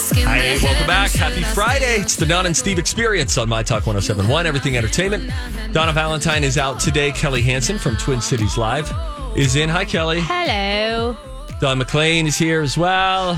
[0.00, 1.10] Hi, welcome back.
[1.10, 1.96] Happy Friday.
[1.96, 5.28] It's the Don and Steve experience on My Talk 1071, Everything Entertainment.
[5.72, 7.10] Donna Valentine is out today.
[7.10, 8.92] Kelly Hansen from Twin Cities Live
[9.36, 9.68] is in.
[9.68, 10.20] Hi, Kelly.
[10.20, 11.16] Hello.
[11.60, 13.34] Don McLean is here as well.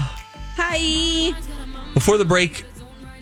[0.57, 1.33] Hi.
[1.95, 2.65] Before the break,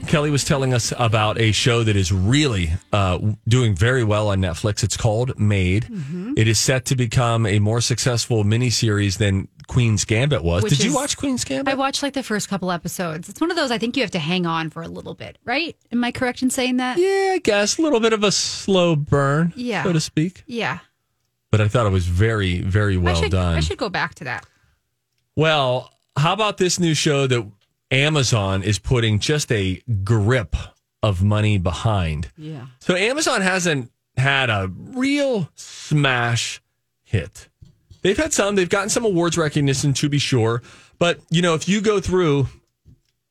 [0.07, 4.39] Kelly was telling us about a show that is really uh, doing very well on
[4.41, 4.83] Netflix.
[4.83, 5.85] It's called Maid.
[5.85, 6.35] Mm-hmm.
[6.37, 10.63] It is set to become a more successful miniseries than Queen's Gambit was.
[10.63, 11.71] Which Did you watch Queen's Gambit?
[11.73, 13.29] I watched like the first couple episodes.
[13.29, 15.37] It's one of those I think you have to hang on for a little bit,
[15.45, 15.77] right?
[15.93, 16.97] Am I correct in saying that?
[16.99, 17.77] yeah, I guess.
[17.79, 19.83] A little bit of a slow burn, Yeah.
[19.85, 20.43] so to speak.
[20.47, 20.79] Yeah.
[21.51, 23.57] But I thought it was very, very well I should, done.
[23.57, 24.47] I should go back to that.
[25.37, 27.47] Well, how about this new show that
[27.91, 30.57] Amazon is putting just a grip
[31.03, 32.31] of money behind?
[32.37, 32.67] Yeah.
[32.81, 36.61] So Amazon hasn't had a real smash
[37.05, 37.49] hit.
[38.03, 40.63] They've had some, they've gotten some awards recognition to be sure.
[40.99, 42.49] But, you know, if you go through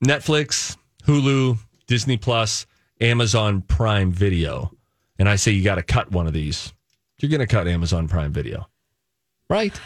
[0.03, 2.66] Netflix, Hulu, Disney Plus,
[2.99, 4.71] Amazon Prime Video,
[5.19, 6.73] and I say you got to cut one of these,
[7.19, 8.67] you're going to cut Amazon Prime Video.
[9.49, 9.80] Right?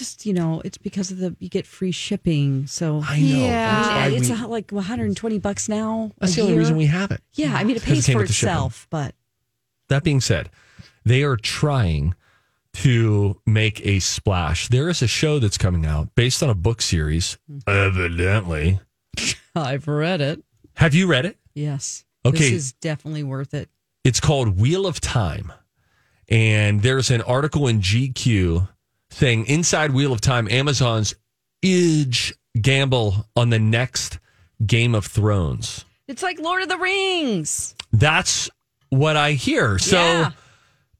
[0.00, 2.66] It's just you know, it's because of the you get free shipping.
[2.68, 3.26] So I know.
[3.26, 3.74] Yeah.
[3.74, 6.12] That's why it's we- a, like 120 bucks now.
[6.18, 6.60] That's a the only year.
[6.60, 7.20] reason we have it.
[7.34, 8.52] Yeah, I mean it Because it pays for with the shipping.
[8.54, 9.14] itself, but
[9.88, 10.50] That being said,
[11.04, 12.14] they are trying
[12.74, 14.68] to make a splash.
[14.68, 17.68] There is a show that's coming out based on a book series, mm-hmm.
[17.68, 18.80] evidently.
[19.56, 20.44] I've read it.
[20.74, 21.38] Have you read it?
[21.54, 22.04] Yes.
[22.24, 22.38] Okay.
[22.38, 23.68] This is definitely worth it.
[24.04, 25.52] It's called Wheel of Time.
[26.28, 28.68] And there's an article in GQ
[29.10, 31.14] saying inside Wheel of Time, Amazon's
[31.62, 34.18] huge gamble on the next
[34.64, 35.84] Game of Thrones.
[36.06, 37.74] It's like Lord of the Rings.
[37.92, 38.48] That's
[38.90, 39.78] what I hear.
[39.78, 40.30] So Yeah.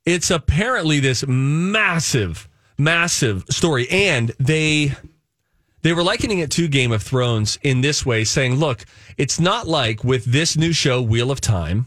[0.04, 3.88] it's apparently this massive, massive story.
[3.90, 4.94] And they
[5.82, 8.84] they were likening it to Game of Thrones in this way, saying, look,
[9.16, 11.86] it's not like with this new show, Wheel of Time,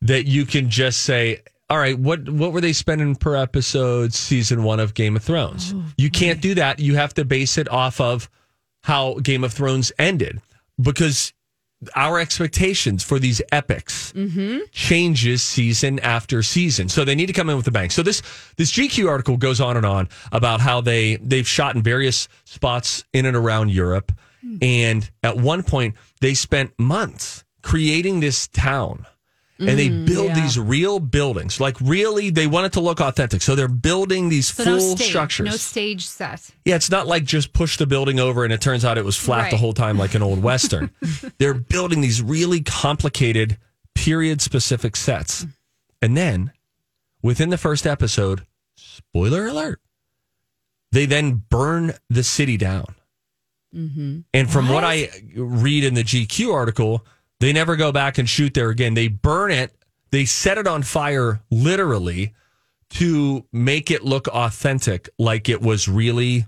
[0.00, 1.40] that you can just say,
[1.72, 5.72] all right, what what were they spending per episode season one of Game of Thrones?
[5.74, 6.80] Oh, you can't do that.
[6.80, 8.28] You have to base it off of
[8.82, 10.42] how Game of Thrones ended.
[10.78, 11.32] Because
[11.96, 14.58] our expectations for these epics mm-hmm.
[14.70, 16.90] changes season after season.
[16.90, 17.88] So they need to come in with a bang.
[17.88, 18.20] So this
[18.58, 23.02] this GQ article goes on and on about how they they've shot in various spots
[23.14, 24.12] in and around Europe,
[24.42, 24.58] hmm.
[24.60, 29.06] and at one point they spent months creating this town.
[29.68, 30.40] And they mm, build yeah.
[30.40, 33.42] these real buildings, like really, they want it to look authentic.
[33.42, 35.46] So they're building these So full no stage, structures.
[35.46, 36.50] no stage set.
[36.64, 39.16] Yeah, it's not like just push the building over and it turns out it was
[39.16, 40.90] flat the whole time like an old western.
[41.38, 43.58] They're building these really complicated
[43.94, 45.46] period specific sets.
[46.00, 46.52] And then
[47.22, 49.80] within the first episode, spoiler alert,
[50.90, 52.94] they then burn the city down.
[53.74, 54.20] Mm-hmm.
[54.34, 57.06] And from what I read in the GQ article,
[57.42, 58.94] they never go back and shoot there again.
[58.94, 59.74] They burn it,
[60.10, 62.32] they set it on fire literally
[62.90, 66.46] to make it look authentic, like it was really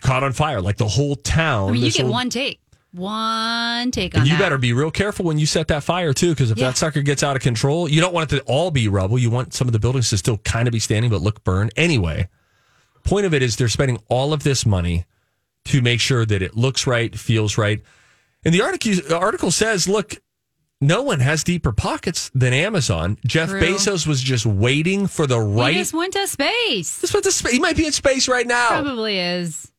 [0.00, 1.70] caught on fire, like the whole town.
[1.70, 2.58] I mean, you get whole- one take.
[2.92, 4.42] One take on And you that.
[4.44, 6.68] better be real careful when you set that fire too, because if Yeah.
[6.68, 9.18] that sucker gets out of control, you don't want it to all be rubble.
[9.18, 11.72] You want some of the buildings to still kind of be standing but look burned.
[11.76, 12.28] Anyway,
[13.04, 15.06] point of it is they're spending all of this money
[15.66, 17.80] to make sure that it looks right, feels right.
[18.44, 20.16] And the article the article says, look,
[20.80, 23.16] no one has deeper pockets than Amazon.
[23.24, 23.60] Jeff True.
[23.60, 25.70] Bezos was just waiting for the right.
[25.72, 25.80] He right.
[25.80, 26.98] just went to space.
[26.98, 28.68] This was the sp- he might be in space right now.
[28.68, 29.70] Probably is.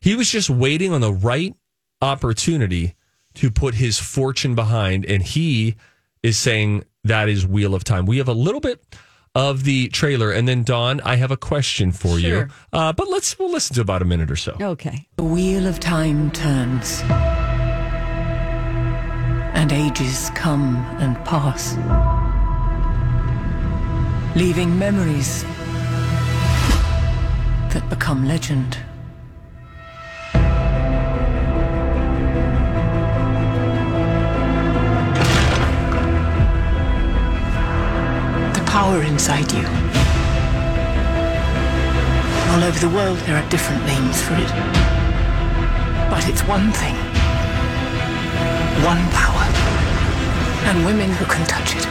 [0.00, 1.54] He was just waiting on the right
[2.02, 2.94] opportunity
[3.34, 5.76] to put his fortune behind, and he
[6.22, 8.04] is saying that is Wheel of Time.
[8.04, 8.84] We have a little bit
[9.34, 12.48] of the trailer, and then Don, I have a question for you.
[12.72, 14.56] Uh, but let's we'll listen to about a minute or so.
[14.60, 15.08] Okay.
[15.16, 17.02] The wheel of time turns,
[19.54, 21.76] and ages come and pass,
[24.36, 25.44] leaving memories
[27.72, 28.76] that become legend.
[38.54, 39.66] The power inside you.
[42.52, 44.50] All over the world, there are different names for it.
[46.10, 47.01] But it's one thing
[48.84, 49.44] one power.
[50.68, 51.86] And women who can touch it.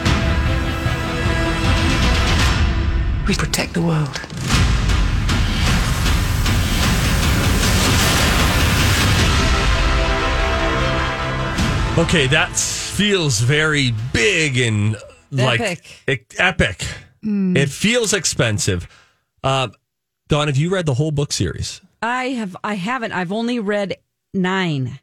[3.28, 4.18] We protect the world.
[11.98, 14.96] Okay, that feels very big and
[15.30, 15.84] like Epic.
[16.08, 16.86] e- epic.
[17.22, 18.88] It feels expensive.
[19.44, 19.68] Uh,
[20.28, 21.82] Dawn, have you read the whole book series?
[22.00, 22.56] I have.
[22.64, 23.12] I haven't.
[23.12, 23.96] I've only read
[24.32, 24.98] nine.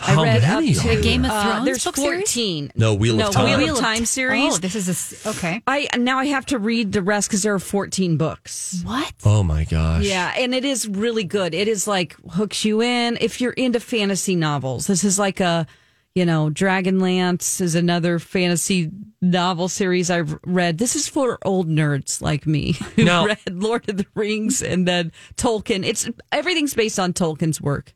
[0.00, 1.00] How I read many up are to there?
[1.02, 2.20] Game of uh, Thrones there's book series?
[2.20, 2.72] fourteen.
[2.74, 3.58] No, Wheel of no, Time.
[3.58, 4.54] Wheel of Time series.
[4.54, 5.62] Oh, this is a, okay.
[5.66, 8.82] I now I have to read the rest because there are fourteen books.
[8.84, 9.12] What?
[9.24, 10.04] Oh my gosh.
[10.04, 11.54] Yeah, and it is really good.
[11.54, 14.86] It is like hooks you in if you're into fantasy novels.
[14.86, 15.66] This is like a,
[16.14, 20.78] you know, Dragonlance is another fantasy novel series I've read.
[20.78, 24.88] This is for old nerds like me who Now- read Lord of the Rings and
[24.88, 25.84] then Tolkien.
[25.84, 27.94] It's everything's based on Tolkien's work.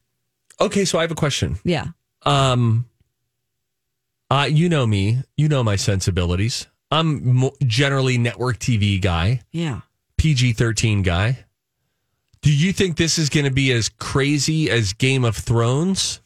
[0.60, 1.58] Okay, so I have a question.
[1.64, 1.86] Yeah.
[2.22, 2.86] Um,
[4.30, 5.22] uh, you know me.
[5.36, 6.66] You know my sensibilities.
[6.90, 9.80] I'm mo- generally network TV guy, Yeah.
[10.16, 11.44] PG thirteen guy.
[12.40, 16.20] Do you think this is going to be as crazy as Game of Thrones,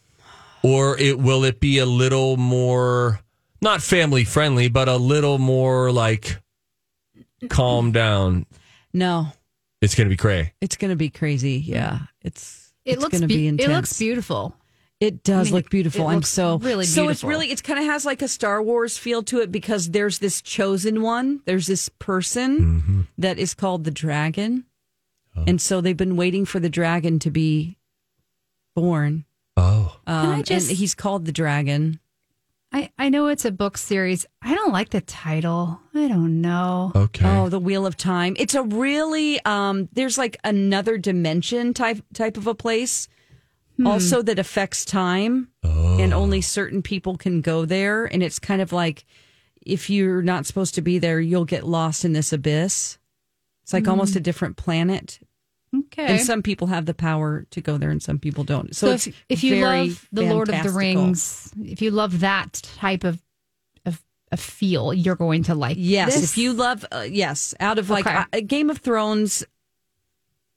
[0.63, 3.21] or it will it be a little more
[3.63, 6.39] not family friendly, but a little more like
[7.49, 8.47] calm down?
[8.93, 9.29] No,
[9.81, 10.53] It's going to be cray.
[10.61, 11.55] it's going to be crazy.
[11.65, 12.01] Yeah.
[12.23, 13.69] It's It it's looks going to be- be intense.
[13.69, 14.55] It looks beautiful.
[15.01, 16.07] It does I mean, look beautiful.
[16.07, 17.05] it I'm looks so really beautiful.
[17.05, 19.91] So it's really it's kind of has like a Star Wars feel to it because
[19.91, 21.41] there's this chosen one.
[21.45, 23.01] There's this person Mm-hmm.
[23.19, 24.65] that is called the dragon,
[25.37, 25.45] Oh.
[25.47, 27.77] and so they've been waiting for the dragon to be
[28.75, 29.25] born.
[29.57, 32.01] Oh, Um, I just- and he's called the dragon.
[32.71, 34.27] I, I know it's a book series.
[34.43, 35.81] I don't like the title.
[35.95, 36.93] I don't know.
[36.95, 37.25] okay.
[37.27, 38.37] Oh, the Wheel of Time.
[38.39, 39.89] It's a really um.
[39.93, 43.09] There's like another dimension type type of a place.
[43.87, 48.07] Also, that affects time, and only certain people can go there.
[48.07, 49.05] And it's kind of like
[49.65, 52.99] if you're not supposed to be there, you'll get lost in this abyss.
[53.63, 55.21] It's like almost a different planet,
[55.77, 56.07] Okay.
[56.07, 58.75] and some people have the power to go there, and some people don't.
[58.75, 60.71] So, so it's if, if you very love the Lord of the.
[60.71, 63.23] Rings, if you love that type of
[63.85, 65.77] of, of feel, you're going to like.
[65.79, 66.25] Yes, this.
[66.25, 68.25] if you love, uh, yes, out of like Okay.
[68.33, 69.45] uh, Game of Thrones,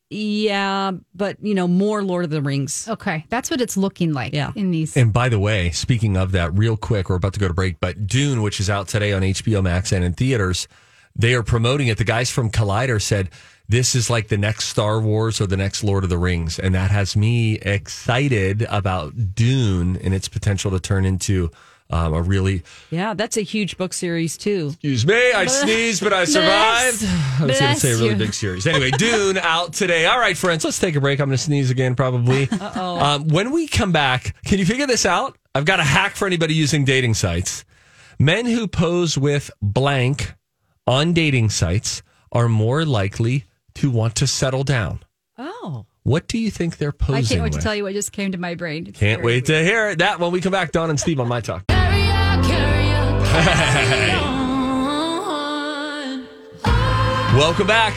[0.10, 2.88] yeah, but you know more Lord of the Rings.
[2.90, 4.34] Okay, that's what it's looking like.
[4.34, 4.52] Yeah.
[4.56, 4.98] In these.
[4.98, 7.80] And by the way, speaking of that, real quick, we're about to go to break,
[7.80, 10.68] but Dune, which is out today on HBO Max and in theaters,
[11.16, 11.98] they are promoting it.
[11.98, 13.30] The guys from Collider said
[13.70, 16.60] this is like the next Star Wars or the next Lord of the Rings.
[16.60, 21.52] And that has me excited about Dune and its potential to turn into
[21.90, 24.68] um, a really, Yeah, that's a huge book series too.
[24.70, 27.04] excuse me, I sneezed, but I survived.
[27.04, 28.16] I was going to say a really you.
[28.16, 28.66] big series.
[28.66, 30.06] Anyway, Dune out today.
[30.06, 31.20] All right, friends, let's take a break.
[31.20, 32.50] I'm going to sneeze again, probably.
[32.50, 35.38] Um, when we come back, can you figure this out?
[35.54, 37.66] I've got a hack for anybody using dating sites.
[38.18, 40.34] Men who pose with blank
[40.88, 42.02] on dating sites
[42.32, 43.46] are more likely
[43.76, 45.00] to want to settle down.
[45.38, 47.60] Oh, What do you think they're posing I can't wait with?
[47.60, 48.88] to tell you what just came to my brain.
[48.88, 50.00] It's Can't wait to hear it.
[50.00, 51.66] That when we come back, Don and Steve on My Talk.
[57.34, 57.94] Welcome back.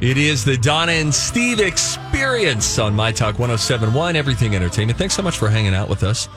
[0.00, 4.98] It is the Donna and Steve experience on My Talk 1071, Everything Entertainment.
[4.98, 6.28] Thanks so much for hanging out with us.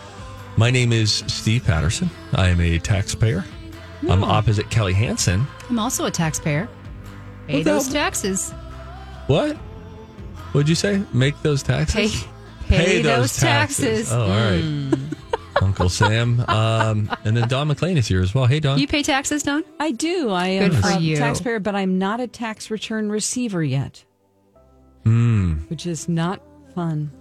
[0.57, 2.09] My name is Steve Patterson.
[2.33, 3.45] I am a taxpayer.
[4.09, 5.45] I'm opposite Kelly Hansen.
[5.69, 6.68] I'm also a taxpayer.
[7.47, 7.94] Pay What those hell?
[7.94, 8.51] taxes.
[9.27, 9.56] What?
[10.54, 11.01] What'd you say?
[11.13, 12.25] Make those Pay, taxes?
[12.68, 14.11] pay, those taxes.
[14.11, 14.94] Oh, all right.
[15.61, 16.39] Uncle Sam.
[16.47, 18.45] Um, and then Don McLean is here as well.
[18.45, 18.77] Hey, Don.
[18.80, 19.63] You pay taxes, Don?
[19.80, 20.30] I do.
[20.30, 21.18] I am Good for a you.
[21.18, 24.04] taxpayer, but I'm not a tax return receiver yet,
[25.04, 25.54] Hmm.
[25.69, 26.42] which is not
[26.75, 27.11] fun.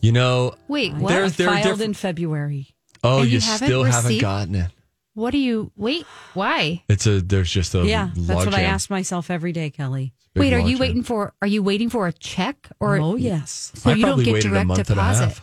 [0.00, 1.08] You know, Wait, what?
[1.08, 2.68] There- I there are filed different- in February.
[3.02, 4.70] oh, And you, you haven't still haven't gotten it.
[5.16, 5.72] What do you?
[5.76, 6.04] Wait,
[6.34, 6.84] why?
[6.88, 8.68] It's a there's just a yeah, that's what I logjam.
[8.68, 10.12] ask myself every day, Kelly.
[10.34, 10.80] Wait, are you logjam.
[10.80, 11.32] waiting for?
[11.40, 12.98] Are you waiting for a check or?
[12.98, 13.72] oh yes.
[13.74, 15.22] So I you don't get waited direct a month deposit.
[15.22, 15.42] and a half.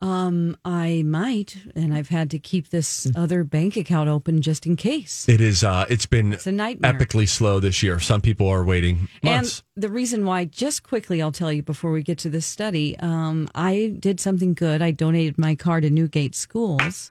[0.00, 4.74] Um, I might, and I've had to keep this other bank account open just in
[4.74, 5.28] case.
[5.28, 5.62] It is.
[5.62, 6.92] Uh, it's been It's a nightmare.
[6.92, 8.00] epically slow this year.
[8.00, 9.62] Some people are waiting months.
[9.76, 12.98] And the reason why, just quickly, I'll tell you before we get to this study,
[12.98, 14.82] um, I did something good.
[14.82, 17.08] I donated my car to Newgate Schools.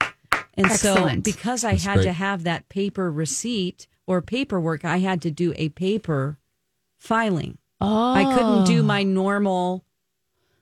[0.56, 1.24] And so, Excellent.
[1.24, 2.04] because I That's had great.
[2.06, 6.38] to have that paper receipt or paperwork, I had to do a paper
[6.98, 7.58] filing.
[7.80, 9.84] Oh, I couldn't do my normal,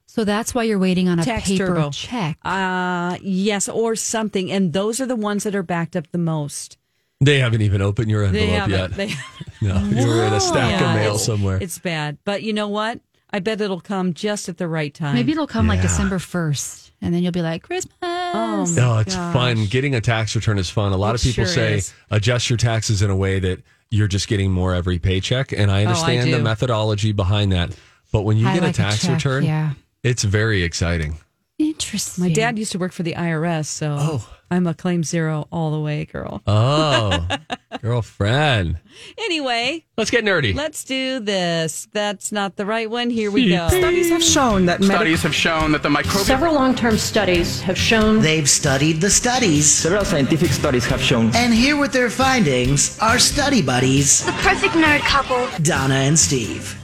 [0.05, 1.89] So that's why you're waiting on a Tax paper turbo.
[1.91, 2.38] check.
[2.46, 4.51] uh, yes, or something.
[4.51, 6.77] And those are the ones that are backed up the most.
[7.22, 8.72] they haven't even opened your envelope haven't.
[8.72, 8.91] yet.
[8.96, 9.13] They,
[9.67, 11.58] no, you were in a stack Yeah, of mail it's- somewhere.
[11.62, 12.17] It's bad.
[12.24, 13.01] But you know what?
[13.31, 15.13] I bet it'll come just at the right time.
[15.15, 17.94] Maybe it'll come like December first, and then you'll be like Christmas.
[18.01, 19.34] Oh, No, it's gosh.
[19.34, 19.65] fun.
[19.65, 20.91] Getting a tax return is fun.
[20.91, 21.94] A lot It of people sure say is.
[22.12, 25.51] adjust your taxes in a way that you're just getting more every paycheck.
[25.51, 27.72] And I Oh, I understand the methodology behind that.
[28.12, 29.72] But when you I get like a tax check, return, Yeah.
[30.03, 31.18] it's very exciting.
[31.58, 32.24] Interesting.
[32.24, 34.29] My dad used to work for the IRS, so Oh.
[34.51, 36.41] I'm a claim zero all the way, girl.
[36.48, 37.27] Oh,
[37.82, 38.79] girlfriend.
[39.18, 40.56] Anyway, Let's get nerdy.
[40.56, 41.88] let's do this.
[41.94, 43.10] That's not the right one.
[43.10, 43.68] Here we go.
[43.70, 47.62] Studies have shown that medical Studies have shown that the microbial Several long term studies
[47.62, 49.70] have shown They've studied the studies.
[49.72, 54.74] Several scientific studies have shown And here with their findings are study buddies, The perfect
[54.74, 55.48] nerd couple.
[55.63, 56.75] Donna and Steve.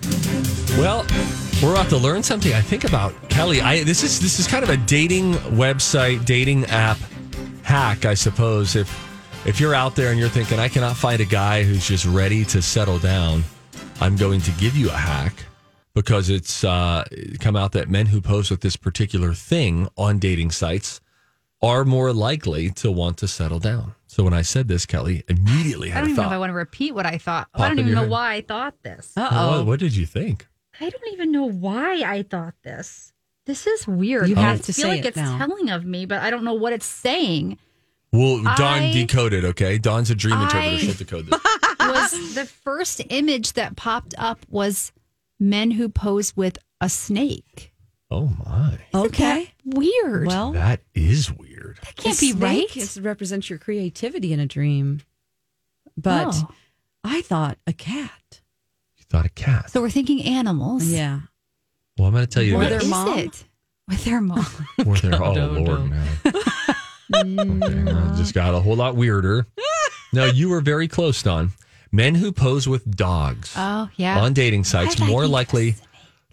[0.77, 1.05] Well,
[1.63, 2.53] we're about to learn something.
[2.53, 3.61] I think about Kelly.
[3.61, 6.97] I this is this is kind of a dating website, dating app
[7.75, 8.75] hack, I suppose.
[8.77, 8.89] If
[9.45, 12.45] if you're out there and you're thinking, I cannot find a guy who's just ready
[12.45, 13.43] to settle down,
[13.99, 15.33] I'm going to give you a hack
[15.93, 17.03] because it's uh,
[17.41, 21.01] come out that men who pose with this particular thing on dating sites
[21.61, 23.93] are more likely to want to settle down.
[24.07, 26.51] So when I said this, Kelly immediately I don't a even know if I want
[26.51, 27.51] to repeat what I thought.
[27.51, 28.09] Pop I don't even know head.
[28.09, 29.11] why I thought this.
[29.17, 29.63] Uh What, oh.
[29.65, 30.47] what did you think?
[30.79, 33.11] I don't even know why I thought this.
[33.45, 34.27] This is weird.
[34.29, 35.37] You I have to feel say like it it's now.
[35.37, 37.59] telling of me, but I don't know what it's saying.
[38.15, 39.77] Well, Dawn I- decoded, okay?
[39.77, 40.75] Dawn's a dream interpreter.
[40.75, 41.39] I- She'll decode this.
[41.79, 44.91] Was the first image that popped up was
[45.39, 47.71] men who pose with a snake.
[48.09, 48.79] Oh, my.
[48.93, 49.51] Okay.
[49.65, 50.27] Weird.
[50.27, 51.77] Well, That is weird.
[51.83, 52.69] that can't the be right.
[52.69, 55.01] snake is, represents your creativity in a dream.
[55.97, 56.47] But Oh.
[57.03, 58.41] I thought a cat.
[58.97, 59.69] You thought a cat.
[59.69, 60.85] So we're thinking animals.
[60.87, 61.19] Yeah.
[61.97, 62.83] Well, I'm going to tell you What their this.
[62.85, 63.19] is mom?
[63.19, 63.43] it?
[63.87, 64.45] With their mom.
[64.85, 66.03] Or their- oh, no, Lord, no.
[67.09, 67.63] man.
[67.63, 69.47] okay, well, just got a whole lot weirder.
[70.13, 71.51] no, you were very close, Don.
[71.91, 74.19] Men who pose with dogs oh, yeah.
[74.19, 75.75] on dating sites Why did I more think likely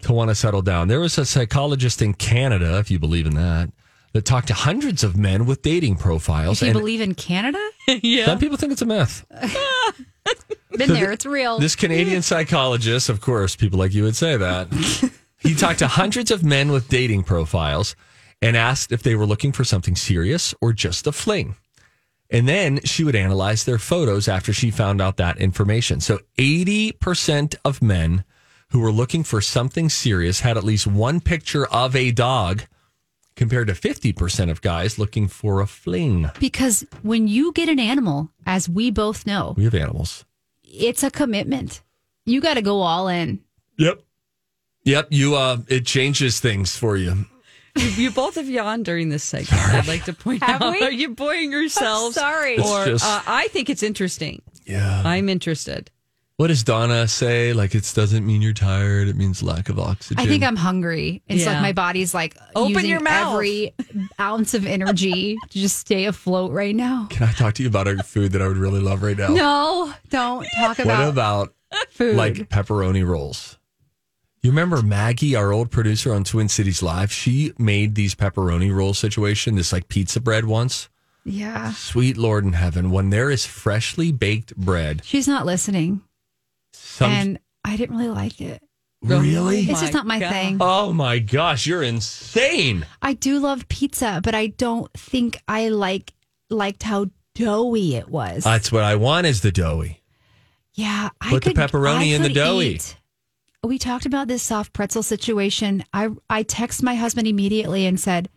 [0.03, 0.87] to want to settle down.
[0.87, 3.71] There was a psychologist in Canada, if you believe in that,
[4.13, 6.61] that talked to hundreds of men with dating profiles.
[6.61, 8.25] If you and believe in Canada, yeah.
[8.25, 9.25] some people think it's a myth.
[10.71, 11.11] been So there.
[11.11, 11.59] it's real.
[11.59, 14.67] This Canadian psychologist, of course, people like you would say that.
[15.39, 17.95] he talked to hundreds of men with dating profiles
[18.43, 21.55] and asked if they were looking for something serious or just a fling.
[22.29, 25.99] And then she would analyze their photos after she found out that information.
[26.01, 28.23] So 80% of men
[28.69, 32.63] who were looking for something serious had at least one picture of a dog,
[33.35, 36.29] compared to 50% of guys looking for a fling.
[36.39, 40.25] because when you get an animal, as we both know, We have animals.
[40.63, 41.81] it's a commitment.
[42.25, 43.39] You got to go all in.
[43.77, 44.01] Yep.
[44.85, 45.07] Yep.
[45.11, 47.25] You, uh, it changes things for you.
[47.75, 49.61] You, you both have yawned during this segment.
[49.73, 50.73] I'd like to point Have out.
[50.73, 50.81] we?
[50.83, 52.15] Are you boring yourselves?
[52.15, 52.59] sorry.
[52.59, 54.41] Or just- uh, I think it's interesting.
[54.65, 55.01] Yeah.
[55.05, 55.89] I'm interested.
[56.37, 57.53] What does Donna say?
[57.53, 59.07] Like, it doesn't mean you're tired.
[59.07, 60.19] It means lack of oxygen.
[60.23, 61.21] I think I'm hungry.
[61.27, 61.53] It's Yeah.
[61.53, 63.33] like my body's like Open using your mouth.
[63.35, 63.73] every
[64.19, 67.07] ounce of energy to just stay afloat right now.
[67.11, 69.27] Can I talk to you about a food that I would really love right now?
[69.29, 70.99] No, don't talk about.
[70.99, 72.15] What about, about food.
[72.15, 73.57] like pepperoni rolls?
[74.43, 77.13] You remember Maggie, our old producer on Twin Cities Live?
[77.13, 80.89] She made these pepperoni roll situation, this like pizza bread once.
[81.23, 86.01] yeah, Sweet Lord in heaven, when there is freshly baked bread, she's not listening,
[86.73, 88.61] some and I didn't really like it.
[89.01, 89.61] really.
[89.61, 90.31] It's oh just not my God.
[90.33, 90.57] thing.
[90.59, 92.85] Oh my gosh, you're insane!
[93.01, 96.13] I do love pizza, but I don't think I like
[96.49, 98.43] liked how doughy it was.
[98.43, 100.01] That's what I want is the doughy.
[100.73, 102.71] yeah, I Put the could, pepperoni I in the doughy.
[102.75, 102.97] eat-
[103.63, 105.85] We talked about this soft pretzel situation.
[105.93, 108.29] I I text my husband immediately and said,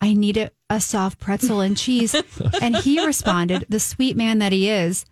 [0.00, 2.14] "I need a, a soft pretzel and cheese,"
[2.62, 5.04] and he responded, the sweet man that he is,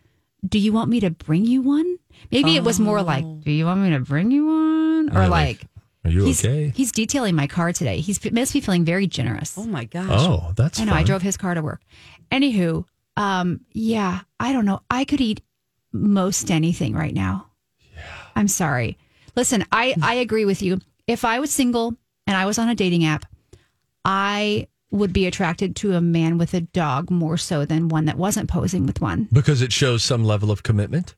[0.46, 1.98] "Do you want me to bring you one?"
[2.32, 5.28] Maybe it was more like, "Do you want me to bring you one?" Or You're
[5.28, 5.66] like,
[6.06, 6.72] Are you he's okay?
[6.74, 8.00] he's detailing my car today.
[8.00, 9.58] He's must be feeling very generous.
[9.58, 10.08] Oh my gosh.
[10.10, 10.94] Oh, that's I know.
[10.94, 11.82] I drove his car to work.
[12.32, 12.84] Anywho,
[13.18, 14.80] um, yeah, I don't know.
[14.90, 15.42] I could eat
[15.92, 17.48] most anything right now.
[17.94, 18.02] Yeah.
[18.34, 18.96] I'm sorry.
[19.36, 20.80] Listen, I I agree with you.
[21.06, 21.96] If I was single
[22.26, 23.26] and I was on a dating app,
[24.04, 28.18] I would be attracted to a man with a dog more so than one that
[28.18, 29.28] wasn't posing with one.
[29.32, 31.14] because it shows some level of commitment.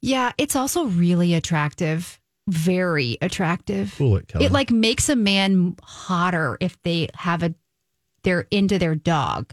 [0.00, 2.20] Yeah, it's also really attractive.
[2.48, 3.94] Very attractive.
[3.96, 4.44] Cool it, Kelly.
[4.44, 7.54] It like makes a man hotter if they have a
[8.22, 9.52] they're into their dog.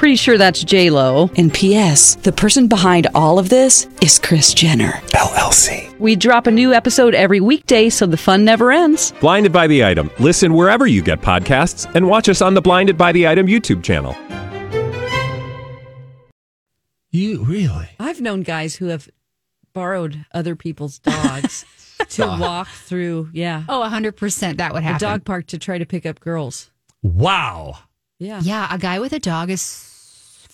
[0.00, 1.28] Pretty sure that's J Lo.
[1.36, 2.14] And P.S.
[2.14, 5.94] The person behind all of this is Kris Jenner LLC.
[5.98, 9.12] We drop a new episode every weekday, so the fun never ends.
[9.20, 10.10] Blinded by the item.
[10.18, 13.82] Listen wherever you get podcasts, and watch us on the Blinded by the Item YouTube
[13.82, 14.16] channel.
[17.10, 17.90] You really?
[17.98, 19.06] I've known guys who have
[19.74, 21.66] borrowed other people's dogs
[22.12, 24.98] to walk through, yeah, Oh, 100% that would a happen.
[25.06, 26.70] dog park to try to pick up girls.
[27.02, 27.80] Wow.
[28.18, 28.40] Yeah.
[28.42, 29.60] Yeah, a guy with a dog is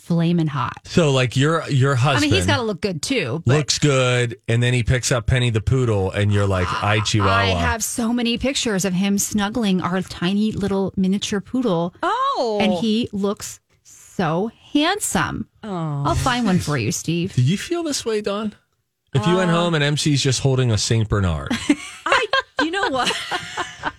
[0.06, 0.82] flaming hot.
[0.84, 3.42] So like your your I husband mean, he's got to look good too.
[3.44, 7.00] But looks good, and then he picks up Penny the poodle, and you're like, "I
[7.00, 12.58] Chihuahua." I have so many pictures of him snuggling our tiny little miniature poodle, Oh.
[12.60, 15.48] and he looks so handsome.
[15.64, 16.04] Oh.
[16.06, 17.34] I'll find one for you, Steve.
[17.34, 18.54] Did you feel this way, Don?
[19.12, 19.54] If you went uh.
[19.54, 21.48] home and MC's just holding a Saint Bernard,
[22.06, 22.26] I,
[22.62, 23.12] you know what?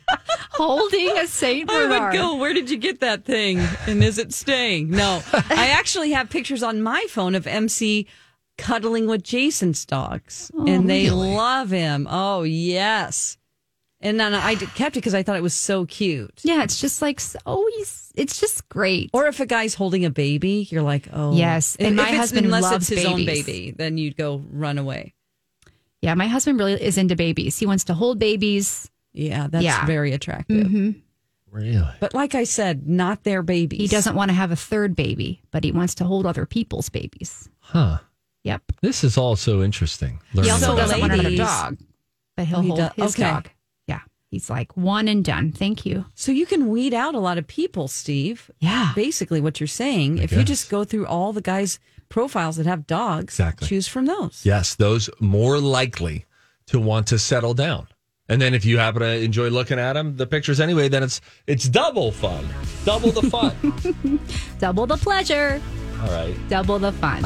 [0.58, 3.60] Holding a Saint I would go, where did you get that thing?
[3.88, 4.90] And is it staying?
[4.90, 5.22] No.
[5.34, 8.08] I actually have pictures on my phone of MC
[8.58, 10.52] cuddling with Jason's dogs.
[10.56, 12.08] Oh, and they love him.
[12.10, 13.38] Oh, yes.
[14.02, 16.40] And then I kept it because I thought it was so cute.
[16.44, 17.40] Yeah, it's just like so.
[17.78, 19.10] He's, it's just great.
[19.14, 21.34] Or if a guy's holding a baby, you're like, oh.
[21.36, 24.44] Yes, and If my it's- husband unless loves it's his own baby, then you'd go
[24.52, 25.14] run away.
[26.02, 27.58] Yeah, my husband really is into babies.
[27.58, 28.90] He wants to hold babies.
[29.18, 29.86] Yeah, that's Yeah.
[29.86, 30.68] very attractive.
[30.68, 30.92] Mm-hmm.
[31.52, 31.88] really?
[32.00, 33.80] But like I said, not their babies.
[33.82, 36.90] He doesn't want to have a third baby, but he wants to hold other people's
[36.90, 37.50] babies.
[37.60, 38.00] Huh?
[38.44, 38.62] Yep.
[38.82, 40.20] This is all so interesting.
[40.34, 41.78] He also doesn't want another dog,
[42.36, 43.24] but he'll Oh, he hold does- his okay.
[43.24, 43.50] dog.
[43.88, 45.52] Yeah, he's like one and done.
[45.52, 46.06] Thank you.
[46.14, 48.52] So you can weed out a lot of people, Steve.
[48.60, 48.92] Yeah.
[48.96, 52.88] Basically, what you're saying, if you just go through all the guys' profiles that have
[52.88, 53.68] dogs, Exactly.
[53.68, 54.42] choose from those.
[54.46, 56.26] Yes, those more likely
[56.68, 57.88] to want to settle down.
[58.30, 61.22] And then if you happen to enjoy looking at them, the pictures anyway, then it's
[61.48, 62.46] it's double fun,
[62.86, 64.20] double the fun.
[64.60, 65.62] Double the pleasure,
[66.02, 66.36] all right.
[66.50, 67.24] double the fun.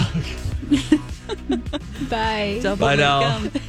[2.10, 2.60] Bye.
[2.62, 3.38] Double Bye now.
[3.38, 3.62] income.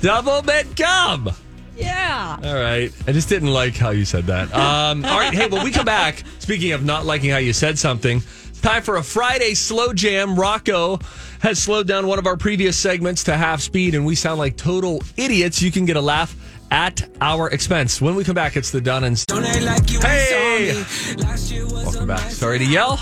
[0.00, 1.30] Double bit gum.
[1.76, 2.38] Yeah.
[2.42, 2.92] All right.
[3.06, 4.54] I just didn't like how you said that.
[4.54, 5.34] Um, all right.
[5.34, 8.18] Hey, when we come back, speaking of not liking how you said something,
[8.48, 10.38] it's time for a Friday slow jam.
[10.38, 10.98] Rocco
[11.40, 14.56] has slowed down one of our previous segments to half speed, and we sound like
[14.56, 15.60] total idiots.
[15.62, 16.34] You can get a laugh
[16.74, 18.00] at our expense.
[18.00, 19.16] When we come back, it's the Dun and
[20.02, 20.82] Hey!
[21.72, 22.32] Welcome back.
[22.32, 22.98] Sorry to yell.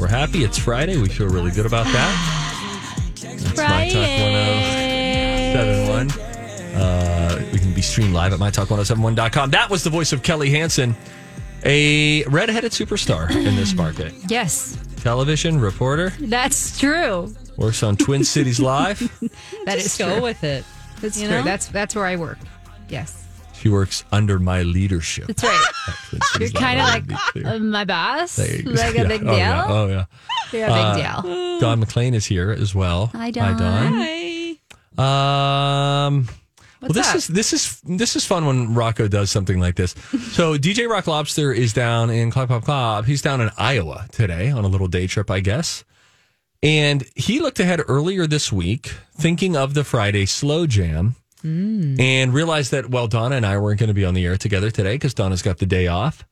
[0.00, 0.42] We're happy.
[0.42, 0.96] It's Friday.
[0.96, 3.14] We feel really good about that.
[3.20, 6.10] That's My Talk 1071.
[6.80, 9.50] Uh, we can be streamed live at mytalk1071.com.
[9.50, 10.96] That was the voice of Kelly Hansen,
[11.64, 14.12] a redheaded superstar in this market.
[14.28, 17.32] Yes, Television reporter, that's true.
[17.56, 19.00] works on Twin Cities Live.
[19.66, 20.22] That is Just go true.
[20.22, 20.64] with it.
[21.00, 21.36] That's you true.
[21.38, 21.44] know?
[21.44, 22.38] That's that's where I work.
[22.88, 23.24] Yes,
[23.54, 25.26] She works under my leadership.
[25.26, 25.64] that's right.
[26.34, 27.46] at You're kind of like to be clear.
[27.48, 28.70] uh, my boss, There you go.
[28.70, 29.04] like a Yeah.
[29.08, 29.66] big Oh, yeah.
[29.66, 29.76] deal.
[29.76, 30.04] Oh, yeah.
[30.52, 31.58] You're a big deal.
[31.60, 33.06] Don McLean is here as well.
[33.14, 33.58] Hi, Don.
[33.58, 34.56] Hi.
[34.96, 36.26] Um,
[36.80, 37.16] well, this up?
[37.16, 39.94] is this is this is fun when Rocco does something like this.
[40.32, 43.06] So DJ Rock Lobster is down in Club Pop Club.
[43.06, 45.84] He's down in Iowa today on a little day trip, I guess.
[46.62, 52.00] And he looked ahead earlier this week, thinking of the Friday slow jam, Mm.
[52.00, 54.70] and realized that well, Donna and I weren't going to be on the air together
[54.70, 56.26] today because Donna's got the day off.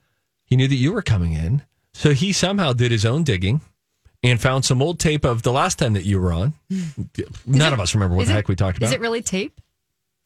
[0.44, 1.62] He knew that you were coming in,
[1.94, 3.60] so he somehow did his own digging
[4.22, 6.54] and found some old tape of the last time that you were on.
[7.46, 8.86] None of us remember what the it- heck we talked about.
[8.88, 9.60] Is it really tape?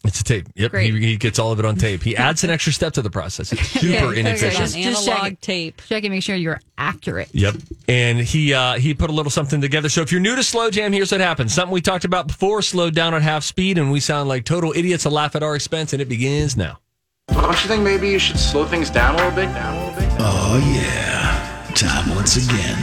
[0.02, 0.46] It's a tape.
[0.54, 0.74] Yep.
[0.76, 2.02] He, he gets all of it on tape.
[2.02, 3.52] He adds an extra step to the process.
[3.52, 4.56] It's super Okay, okay, inefficient.
[4.56, 5.42] Just- On just check analog it.
[5.42, 5.82] tape.
[5.86, 7.28] Check and make sure you're accurate.
[7.32, 7.56] Yep.
[7.86, 9.90] And he uh, he put a little something together.
[9.90, 11.52] So if you're new to Slow Jam, here's what happens.
[11.52, 14.72] Something we talked about before, slowed down at half speed, and we sound like total
[14.74, 16.78] idiots to laugh at our expense, and it begins now.
[17.28, 19.52] Don't you think maybe you should slow things down a little bit?
[19.52, 20.08] Down a little bit?
[20.18, 21.70] Oh, yeah.
[21.74, 22.76] Time once again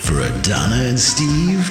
[0.00, 1.64] for a Donna and Steve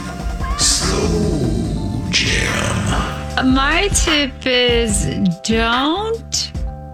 [0.57, 3.22] Slow Jam.
[3.45, 5.05] My tip is
[5.43, 6.51] don't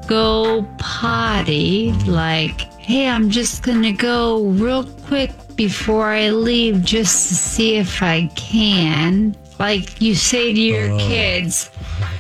[0.08, 7.30] go potty like, hey, I'm just going to go real quick before I leave just
[7.30, 9.38] to see if I can.
[9.60, 11.70] Like you say to your kids,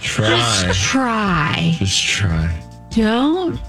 [0.01, 1.75] just try.
[1.79, 2.61] Just try.
[2.91, 3.59] Don't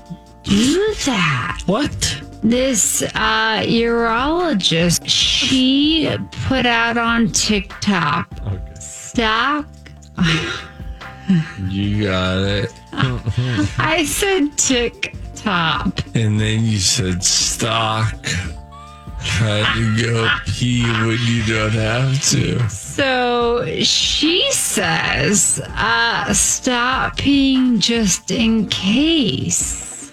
[0.42, 1.62] do that.
[1.66, 2.22] What?
[2.42, 6.14] This uh, urologist, she
[6.46, 8.74] put out on TikTok, Okay.
[8.74, 9.66] stop
[11.68, 12.72] You got it.
[13.78, 16.00] I said tick TikTok.
[16.14, 18.14] And then you said stock.
[19.22, 22.68] Try to go pee when you don't have to.
[22.70, 30.10] So she says, uh, stop peeing just in case.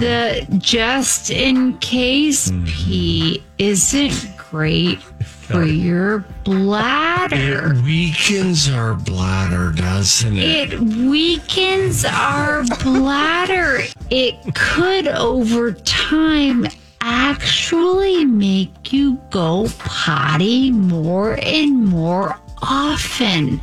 [0.00, 4.98] The just in case pee isn't great
[5.46, 7.74] for your bladder.
[7.74, 13.80] It weakens our bladder, doesn't It It weakens our bladder.
[14.10, 16.66] It could, over time,
[17.00, 23.60] actually make you go potty more and more often.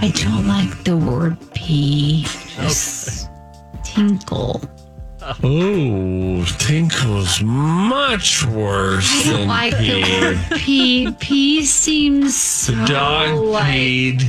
[0.00, 2.24] I don't like the word pee.
[2.56, 3.28] Just
[3.84, 4.62] tinkle.
[5.42, 10.02] Oh, tinkle's much worse I don't than like pee.
[10.02, 11.12] the word pee.
[11.20, 13.64] Pee seems so The dog like.
[13.74, 14.22] peed.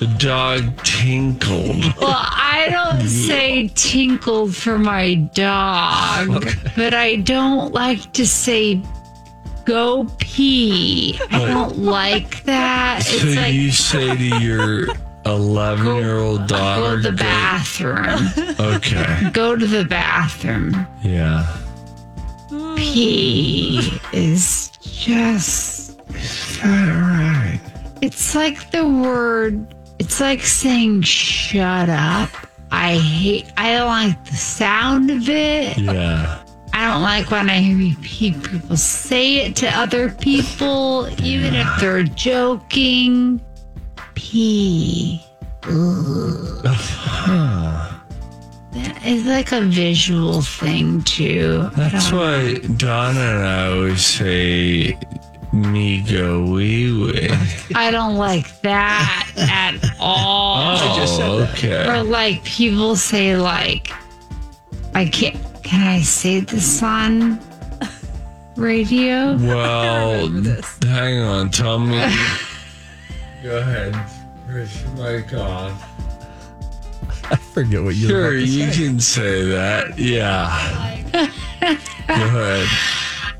[0.00, 1.84] The dog tinkled.
[2.00, 6.44] Well, I don't say tinkled for my dog,
[6.76, 8.82] but I don't like to say
[9.64, 11.18] go pee.
[11.30, 13.02] I don't like that.
[13.04, 14.88] So It's like you say to your
[15.26, 16.80] 11 year old daughter.
[16.80, 18.56] go to the bathroom.
[18.60, 19.30] Okay.
[19.32, 20.86] Go to the bathroom.
[21.02, 21.46] Yeah.
[22.76, 25.98] Pee is just.
[26.10, 27.60] Is that Right.
[28.00, 29.74] It's like the word.
[29.98, 32.28] It's like saying shut up.
[32.70, 33.52] I hate.
[33.56, 35.78] I don't like the sound of it.
[35.78, 36.42] Yeah.
[36.72, 42.02] I don't like when I hear people say it to other people, even if they're
[42.02, 43.40] joking.
[44.24, 45.22] Pee.
[45.64, 46.70] Ugh.
[49.06, 51.68] It's like a visual thing too.
[51.76, 54.98] That's don't- why Donna and I always say,
[55.52, 57.28] me go wee wee.
[57.74, 60.78] I don't like that at all.
[60.80, 61.86] Oh, okay.
[61.86, 63.92] Or like people say like
[64.94, 67.38] I can't can I say this on
[68.56, 69.36] radio?
[69.36, 70.28] Well,
[70.82, 71.50] hang on.
[71.50, 71.98] Tell me.
[73.42, 73.94] Go ahead.
[74.54, 75.76] Where's your mic on?
[77.24, 78.84] I forget what you Sure, about to you say.
[78.84, 79.98] can say that.
[79.98, 81.02] Yeah.
[82.06, 82.68] Go ahead.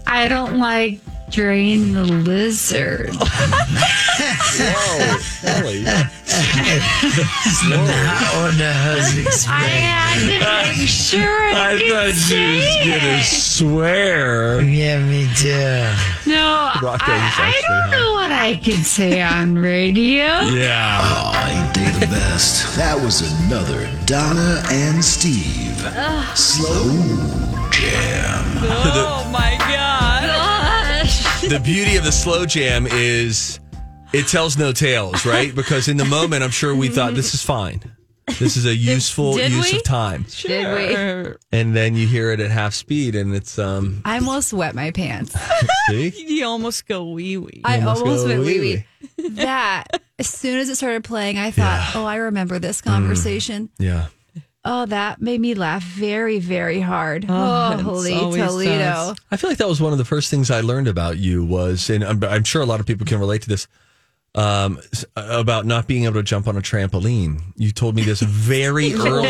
[0.09, 0.99] I don't like
[1.35, 3.11] drain the lizard.
[4.57, 5.85] Whoa, Ellie.
[5.85, 5.91] I
[9.67, 13.25] had to make sure I, I thought you was gonna it.
[13.25, 14.61] swear.
[14.63, 16.31] Yeah, me too.
[16.31, 20.41] No, Rocco's I, I don't know what I can say on radio.
[20.55, 21.01] Yeah.
[21.03, 22.77] Oh, ain't they the best?
[22.77, 25.81] That was another Donna and Steve.
[26.37, 26.93] Slow
[27.73, 28.43] Jam.
[28.67, 29.94] Oh my god.
[31.49, 31.59] Gosh.
[31.59, 33.61] The beauty of the slow jam is
[34.13, 35.55] it tells no tales, right?
[35.55, 37.83] Because in the moment, I'm sure we thought this is fine.
[38.39, 39.79] This is a useful Did use we?
[39.79, 40.25] of time.
[40.41, 41.35] Did we?
[41.53, 44.01] And then you hear it at half speed, and it's um.
[44.05, 45.37] I almost wet my pants.
[45.91, 47.61] See, You almost go wee wee.
[47.65, 48.85] I almost almost went wee wee-wee.
[49.19, 49.29] wee.
[49.35, 54.07] That as soon as it started playing, I thought, "Oh, I remember this conversation." yeah.
[54.65, 57.27] Oh, that made me laugh very, very hard.
[57.29, 58.79] Oh, Oh, holy Toledo!
[58.79, 59.17] does.
[59.31, 61.91] I feel like that was one of the first things I learned about you was,
[61.91, 63.67] and I'm, I'm sure a lot of people can relate to this,
[64.37, 64.81] um,
[65.17, 67.41] about not being able to jump on a trampoline.
[67.57, 69.29] You told me this very early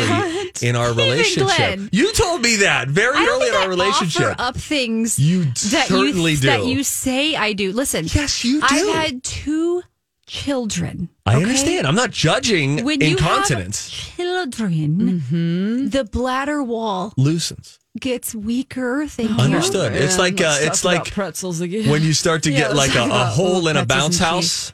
[0.62, 1.57] in our relationship.
[1.57, 1.88] Glenn.
[1.92, 4.23] You told me that very early in I our relationship.
[4.23, 6.47] offer up things You that certainly you do.
[6.47, 7.73] that you say I do.
[7.73, 8.66] Listen, Yes, you do.
[8.70, 9.83] I've had two
[10.26, 11.08] children.
[11.26, 11.42] I okay?
[11.44, 11.87] understand.
[11.87, 13.88] I'm not judging When you incontinence.
[14.16, 17.78] have children, the bladder wall Loosens.
[17.98, 19.06] gets weaker.
[19.06, 19.37] Thank you.
[19.37, 19.92] Understood.
[19.94, 21.90] It's like uh, it's like pretzels again.
[21.90, 24.72] when you start to Yeah, get like a, a hole in a bounce and house.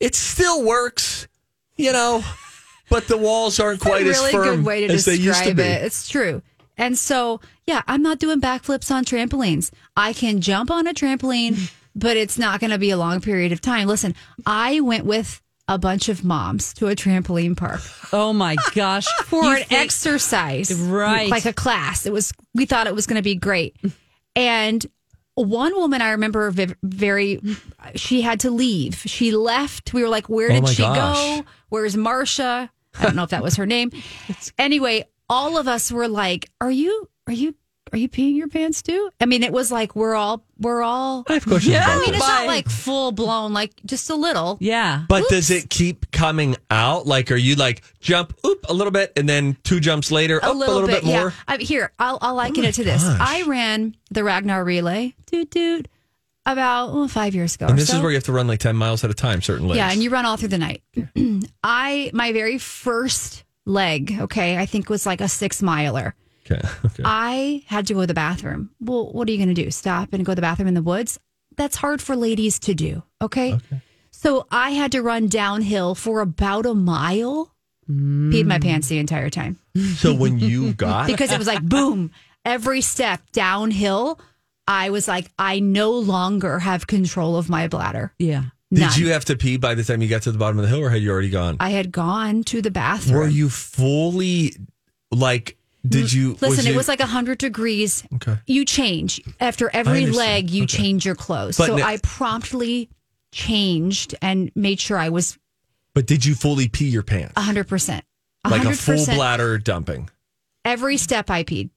[0.00, 1.26] It still works,
[1.76, 2.22] you know,
[2.88, 5.24] but the walls aren't quite a really as firm good way to as they used
[5.42, 5.62] to describe be.
[5.62, 5.82] it.
[5.84, 6.42] It's true.
[6.76, 9.72] And so, yeah, I'm not doing backflips on trampolines.
[9.96, 13.52] I can jump on a trampoline, but it's not going to be a long period
[13.52, 13.88] of time.
[13.88, 14.14] Listen,
[14.46, 17.80] I went with a bunch of moms to a trampoline park
[18.14, 19.06] oh my gosh.
[19.24, 21.28] for You an think- exercise, Right.
[21.30, 22.06] Like a class.
[22.06, 22.32] It was.
[22.54, 23.76] We thought it was going to be great,
[24.34, 24.84] and
[25.34, 26.50] one woman I remember
[26.82, 27.40] very.
[27.94, 28.96] She had to leave.
[29.06, 29.92] She left.
[29.94, 31.16] We were like, "Where Oh did my she gosh.
[31.40, 31.44] go?
[31.68, 33.92] Where's Marsha?" I don't know if that was her name.
[34.58, 37.08] Anyway, all of us were like, "Are you?
[37.26, 37.54] Are you?"
[37.92, 39.10] Are you peeing your pants too?
[39.20, 41.24] I mean, it was like we're all we're all.
[41.28, 41.84] I have questions Yeah.
[41.84, 42.16] about I mean, this.
[42.20, 44.56] it's not like full blown, like just a little.
[44.60, 45.04] Yeah.
[45.08, 47.06] But does it keep coming out?
[47.06, 50.48] Like, are you like jump, oop, a little bit, and then two jumps later, a
[50.48, 51.20] oop, little, a little bit, yeah.
[51.20, 51.34] more?
[51.46, 53.04] I, here, I'll, I'll liken oh it to this.
[53.04, 55.88] I ran the Ragnar Relay, doot doot,
[56.46, 57.66] about five years ago.
[57.66, 59.42] And or this is where you have to run like ten miles at a time,
[59.42, 59.76] certain legs.
[59.76, 60.82] yeah, and you run all through the night.
[61.62, 66.14] I my very first leg, okay, I think was like a six miler.
[66.50, 67.02] Okay, okay.
[67.04, 68.70] I had to go to the bathroom.
[68.80, 69.70] Well, what are you going to do?
[69.70, 71.18] Stop and go to the bathroom in the woods?
[71.56, 73.02] That's hard for ladies to do.
[73.20, 73.58] Okay.
[74.10, 77.52] So I had to run downhill for about a mile.
[77.88, 78.62] Peed my hmm.
[78.62, 79.58] pants the entire time
[79.96, 82.10] so when you got because it was like boom
[82.44, 84.20] every step downhill
[84.68, 88.12] I was like, I no longer have control of my bladder.
[88.18, 88.44] Yeah.
[88.70, 90.68] Did you have to pee by the time you got to the bottom of the
[90.68, 91.56] hill, or had you already gone?
[91.58, 93.18] I had gone to the bathroom.
[93.18, 94.52] Were you fully
[95.10, 95.56] like?
[95.88, 96.12] Did mm.
[96.14, 98.04] you Listen, it you- was like 100 degrees.
[98.14, 98.36] Okay.
[98.46, 99.20] You change.
[99.40, 100.76] After every leg, you Okay.
[100.78, 101.56] change your clothes.
[101.56, 102.90] But so I promptly
[103.32, 105.38] changed and made sure I was
[105.94, 107.34] But did you fully pee your pants?
[107.36, 107.64] 100%.
[107.64, 108.02] 100%.
[108.50, 110.10] Like a full bladder dumping.
[110.64, 111.70] Every step I peed.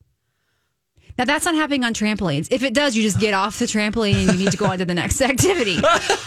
[1.17, 2.47] Now that's not happening on trampolines.
[2.51, 4.79] If it does, you just get off the trampoline and you need to go on
[4.79, 5.77] to the next activity.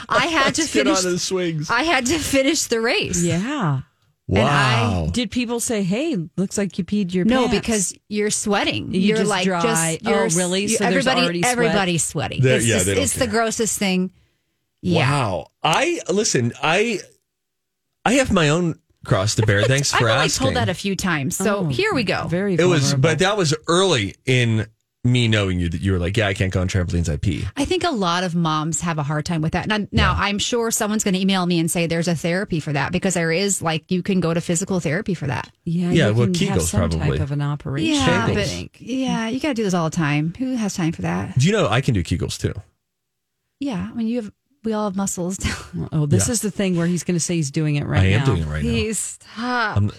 [0.09, 0.99] I had to Let's get finish.
[0.99, 1.70] onto the swings.
[1.70, 3.23] I had to finish the race.
[3.23, 3.81] Yeah.
[4.27, 5.09] Wow.
[5.13, 7.61] Did people say, "Hey, looks like you peed your No, pants"?
[7.61, 8.95] because you're sweating.
[8.95, 9.61] You You're just like dry.
[9.63, 10.07] just.
[10.07, 10.63] Oh, You're, really?
[10.63, 11.53] you- So everybody, sweat?
[11.53, 12.41] everybody's sweating.
[12.43, 14.11] They're- it's yeah, just- they don't it's the grossest thing.
[14.81, 15.11] Yeah.
[15.11, 15.47] Wow.
[15.63, 16.53] I listen.
[16.63, 17.01] I
[18.05, 19.63] I have my own cross to bear.
[19.65, 20.45] Thanks for I've for only asking.
[20.45, 21.37] told that a few times.
[21.37, 22.27] So Oh, here we go.
[22.27, 22.55] Very.
[22.55, 24.67] it was, but that was early in
[25.05, 27.12] me knowing you that you were like, yeah, I can't go on trampolines.
[27.12, 27.45] I pee.
[27.57, 29.67] I think a lot of moms have a hard time with that.
[29.69, 32.73] Now, now I'm sure someone's going to email me and say there's a therapy for
[32.73, 35.51] that because there is like you can go to physical therapy for that.
[35.64, 37.19] yeah, Yeah, you well, can have Kegels some probably.
[37.19, 37.95] type of an operation.
[37.95, 38.71] Yeah, Kegels.
[38.73, 40.33] but yeah, you got to do this all the time.
[40.38, 41.38] Who has time for that?
[41.38, 42.55] Do you know I can do Kegels too?
[43.61, 44.33] Yeah, I mean you have
[44.64, 45.38] we all have muscles.
[45.93, 46.33] Oh, this Yeah.
[46.33, 48.07] is the thing where he's going to say he's doing it right now.
[48.09, 48.25] I am now.
[48.27, 48.71] doing it right now.
[48.71, 49.77] Please stop.
[49.77, 49.90] I'm-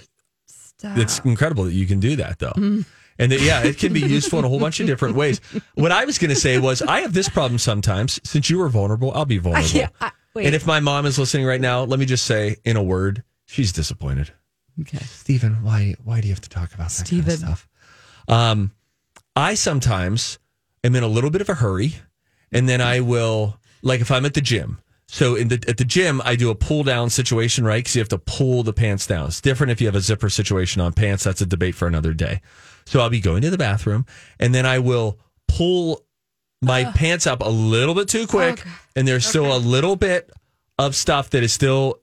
[0.48, 0.98] stop.
[0.98, 2.54] It's incredible that you can do that though.
[2.54, 2.86] Mm.
[3.18, 5.40] And that, yeah, it can be useful in a whole bunch of different ways.
[5.76, 8.20] What I was going to say was, I have this problem sometimes.
[8.24, 9.70] Since you were vulnerable, I'll be vulnerable.
[9.70, 12.76] Yeah, I- and if my mom is listening right now, let me just say in
[12.76, 14.32] a word, she's disappointed.
[14.82, 14.98] Okay.
[14.98, 17.70] Stephen, why why do you have to talk about that kind of stuff?
[18.28, 18.72] Um,
[19.38, 20.38] I sometimes
[20.84, 21.96] am in a little bit of a hurry,
[22.52, 24.80] and then I will like if I'm at the gym.
[25.08, 27.78] So in the at the gym, I do a pull down situation, right?
[27.82, 29.28] Because you have to pull the pants down.
[29.28, 31.24] It's different if you have a zipper situation on pants.
[31.24, 32.42] That's a debate for another day.
[32.86, 34.06] So I'll be going to the bathroom,
[34.40, 36.06] and then I will pull
[36.62, 38.70] my pants up a little bit too oh, quick, Okay.
[38.96, 40.32] and there's still a little bit
[40.78, 42.00] of stuff that is still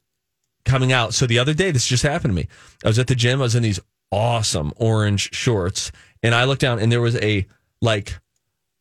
[0.65, 1.15] coming out.
[1.15, 2.49] So the other day, this just happened to me.
[2.85, 3.41] I was at the gym.
[3.41, 5.93] I was in these awesome orange shorts,
[6.23, 7.47] and I looked down, and there was a
[7.81, 8.19] like,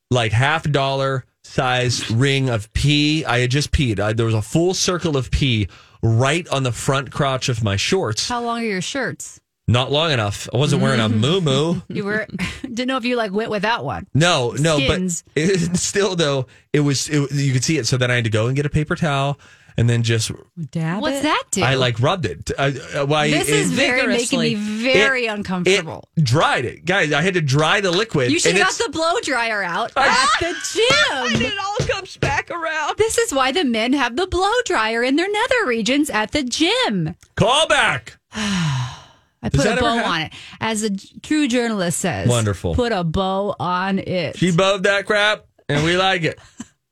[0.09, 3.25] like half dollar size ring of pee.
[3.25, 3.99] I had just peed.
[3.99, 5.67] I, there was a full circle of pee
[6.03, 8.29] right on the front crotch of my shorts.
[8.29, 9.40] How long are your shirts?
[9.71, 10.49] Not long enough.
[10.53, 11.81] I wasn't wearing a moo moo.
[11.87, 12.27] You were
[12.61, 14.05] didn't know if you like went without one.
[14.13, 15.23] No, no, Skins.
[15.33, 17.87] but it, still though, it was it, you could see it.
[17.87, 19.39] So then I had to go and get a paper towel,
[19.77, 20.31] and then just
[20.71, 21.23] Dab What's it?
[21.23, 21.63] that do?
[21.63, 22.51] I like rubbed it.
[22.59, 26.09] I, uh, why this is very making me very It- uncomfortable.
[26.17, 27.13] It dried it, guys.
[27.13, 28.29] I had to dry the liquid.
[28.31, 31.41] you should and have got the blow dryer out at the gym.
[31.45, 32.97] it all comes back around.
[32.97, 36.43] This is why the men have the blow dryer in their nether regions at the
[36.43, 37.15] gym.
[37.35, 38.17] Call back.
[39.43, 40.33] I put a bow on it.
[40.59, 42.27] As a true journalist says.
[42.27, 42.75] Wonderful.
[42.75, 44.37] Put a bow on it.
[44.37, 46.39] She bowed that crap, and we like it.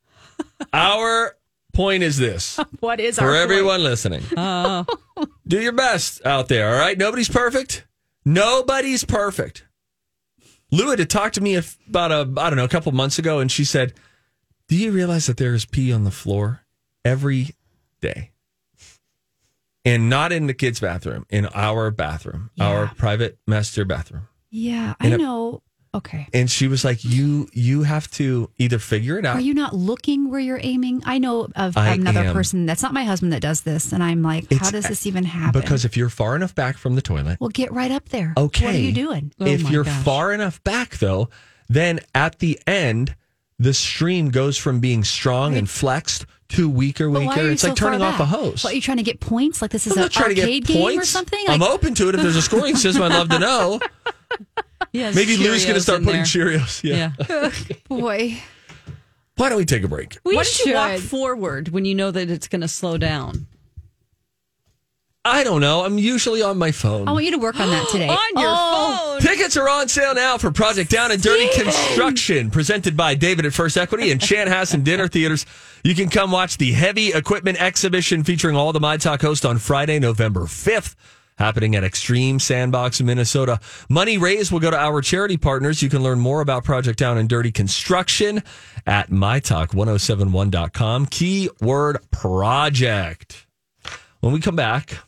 [0.72, 1.36] Our
[1.72, 4.84] point is this what is for everyone listening: Oh,
[5.46, 6.68] do your best out there.
[6.72, 7.86] All right, nobody's perfect.
[8.24, 9.66] Nobody's perfect.
[10.72, 11.56] Lou had talked to me
[11.88, 13.94] about a I don't know a couple months ago, and she said,
[14.68, 16.62] "Do you realize that there is pee on the floor
[17.04, 17.50] every
[18.00, 18.32] day,
[19.84, 25.06] and not in the kids' bathroom, in our bathroom, our private master bathroom?" Yeah, I
[25.06, 25.62] And a- know.
[25.92, 26.28] Okay.
[26.32, 29.74] And she was like, "You you have to either figure it out." Are you not
[29.74, 31.02] looking where you're aiming?
[31.04, 32.32] I know of I another am.
[32.32, 35.24] person that's not my husband that does this, and I'm like, how does this even
[35.24, 35.60] happen?
[35.60, 38.34] Because if you're far enough back from the toilet, well, get right up there.
[38.36, 38.66] okay.
[38.66, 39.32] What are you doing?
[39.40, 40.04] Oh if Oh my you're gosh.
[40.04, 41.28] far enough back, though,
[41.68, 43.16] then at the end,
[43.60, 47.28] the stream goes from being strong and flexed to weaker, But weaker.
[47.28, 48.64] why are you It's like so far turning off a hose.
[48.64, 49.60] What, are you trying to get points?
[49.60, 51.44] Like this is I'm an not to arcade get game points or something?
[51.46, 53.02] I'm open to it if there's a scoring system.
[53.02, 53.78] I'd love to know.
[54.92, 55.14] yes.
[55.14, 56.24] Maybe Lou's going to start putting there.
[56.24, 56.82] Cheerios.
[56.82, 57.12] Yeah.
[57.28, 57.50] Yeah.
[57.88, 58.38] boy.
[59.36, 60.18] Why don't we take a break?
[60.24, 63.46] We Why don't you walk forward when you know that it's going to slow down?
[65.24, 65.84] I don't know.
[65.84, 67.06] I'm usually on my phone.
[67.06, 68.08] I want you to work on that today.
[68.08, 69.20] On your Oh, phone.
[69.20, 73.52] Tickets are on sale now for Project Down and Dirty Construction, presented by David at
[73.52, 75.44] First Equity and Chanhassen Dinner Theaters.
[75.84, 79.58] You can come watch the heavy equipment exhibition featuring all the My Talk hosts on
[79.58, 80.94] Friday, November 5th.
[81.36, 83.60] Happening at Extreme Sandbox in Minnesota.
[83.88, 85.82] Money raised will go to our charity partners.
[85.82, 88.42] You can learn more about Project Down and Dirty Construction
[88.86, 91.06] at mytalk1071.com.
[91.06, 93.46] Keyword project.
[94.20, 94.98] When we come back,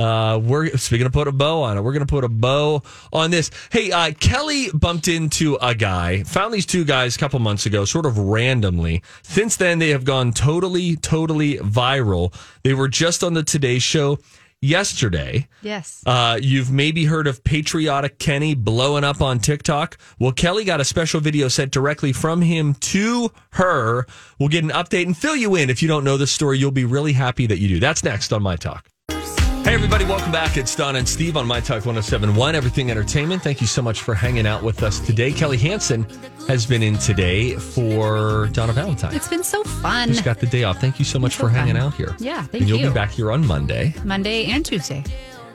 [0.00, 1.82] uh, we're speaking of put a bow on it.
[1.82, 2.82] We're going to put a bow
[3.12, 3.50] on this.
[3.70, 7.84] Hey, uh, Kelly bumped into a guy, found these two guys a couple months ago,
[7.84, 9.02] sort of randomly.
[9.22, 12.32] Since then, they have gone totally, totally viral.
[12.62, 14.18] They were just on the Today Show.
[14.62, 15.48] yesterday.
[15.62, 16.02] Yes.
[16.04, 19.96] Uh, you've maybe heard of Patriotic Kenny blowing up on TikTok.
[20.18, 24.06] Well, Kelly got a special video sent directly from him to her.
[24.38, 25.70] We'll get an update and fill you in.
[25.70, 27.80] If you don't know the story, you'll be really happy that you do.
[27.80, 28.89] That's next on My Talk.
[29.64, 30.56] Hey, everybody, welcome back.
[30.56, 33.42] It's Don and Steve on My Talk 1071, Everything Entertainment.
[33.42, 35.32] Thank you so much for hanging out with us today.
[35.32, 36.06] Kelly Hansen
[36.48, 39.14] has been in today for Donna Valentine.
[39.14, 40.08] It's been so fun.
[40.08, 40.80] Just got the day off.
[40.80, 42.16] Thank you so much so for hanging out here.
[42.18, 42.58] Yeah, thank you.
[42.60, 42.88] and you'll you.
[42.88, 43.94] be back here on Monday.
[44.04, 45.04] Monday and Tuesday.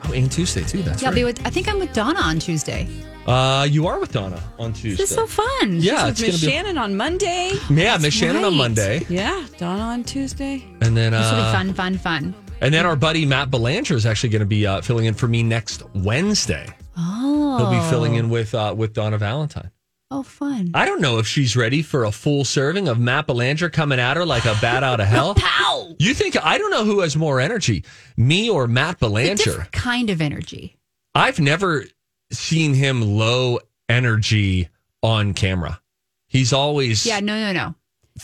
[0.06, 0.82] Oh, and Tuesday, too.
[0.84, 1.20] That's yeah, I'll right.
[1.20, 1.46] be with.
[1.46, 2.88] I think I'm with Donna on Tuesday.
[3.28, 5.04] uh, you are with Donna on Tuesday.
[5.04, 5.78] This is so fun.
[5.82, 6.52] Yeah, With it's Miss going to be.
[6.52, 7.52] Shannon on Monday.
[7.70, 8.56] Yeah, Miss Shannon on.
[8.56, 9.06] Monday.
[9.10, 10.64] Yeah, Donna on Tuesday.
[10.82, 12.36] And then, This will be uh, fun, fun, fun.
[12.62, 15.28] And then our buddy Matt Belanger is actually going to be uh, filling in for
[15.28, 16.68] me next Wednesday.
[16.98, 19.72] Oh, He'll be filling in with uh, with Donna Valentine.
[20.12, 20.72] Oh, fun.
[20.76, 24.18] I don't know if she's ready for a full serving of Matt Belanger coming at
[24.18, 25.34] her like a bat out of hell.
[25.36, 25.96] Pow!
[26.00, 27.84] You think I don't know who has more energy,
[28.16, 29.68] me or Matt Belanger?
[29.72, 30.78] kind of energy.
[31.16, 31.86] I've never
[32.32, 34.70] seen him low energy
[35.02, 35.82] on camera.
[36.28, 37.76] He's always Yeah, no, no, no.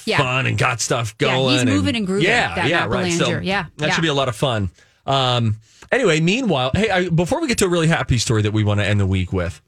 [0.06, 0.17] Yeah.
[0.19, 1.54] fun and got stuff going.
[1.56, 3.13] Yeah, he's moving and grooving, Yeah, that yeah, Matt right.
[3.13, 3.93] So Yeah, that yeah.
[3.93, 4.69] should be a lot of fun.
[5.06, 5.58] Um,
[5.91, 8.80] anyway, meanwhile, hey, I, before we get to a really happy story that we want
[8.80, 9.62] to end the week with,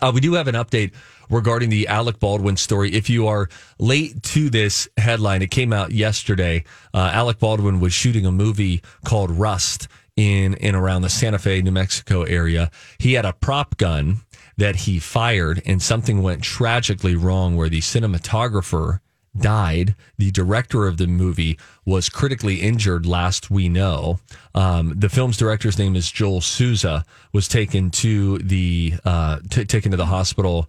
[0.00, 0.92] uh, we do have an update
[1.30, 2.92] regarding the Alec Baldwin story.
[2.94, 6.64] If you are late to this headline, it came out yesterday.
[6.94, 11.62] Uh, Alec Baldwin was shooting a movie called Rust in in around the Santa Fe,
[11.62, 12.70] New Mexico area.
[12.98, 14.18] He had a prop gun
[14.56, 18.98] that he fired, and something went tragically wrong where the cinematographer
[19.40, 19.94] died.
[20.18, 23.06] The director of the movie was critically injured.
[23.06, 24.20] Last we know,
[24.54, 27.04] um, the film's director's name is Joel Souza.
[27.32, 30.68] Was taken to the uh, t- taken to the hospital.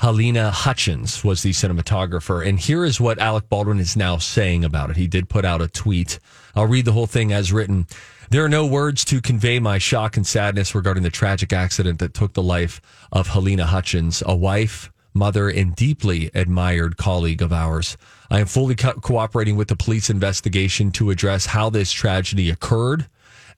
[0.00, 4.90] Halyna Hutchins was the cinematographer, and here is what Alec Baldwin is now saying about
[4.90, 4.96] it.
[4.96, 6.18] He did put out a tweet.
[6.56, 7.86] I'll read the whole thing as written.
[8.30, 12.14] There are no words to convey my shock and sadness regarding the tragic accident that
[12.14, 12.80] took the life
[13.12, 17.96] of Halyna Hutchins, a wife, mother, and deeply admired colleague of ours.
[18.30, 23.06] I am fully co- cooperating with the police investigation to address how this tragedy occurred,